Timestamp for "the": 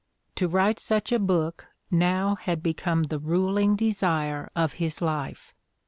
3.03-3.19